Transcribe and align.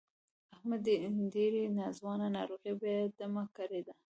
احمد 0.55 0.79
ډېرې 1.35 1.61
ناځوانه 1.77 2.27
ناروغۍ 2.35 2.73
بې 2.81 2.95
دمه 3.17 3.43
کړی 3.57 3.79
دی. 3.85 3.93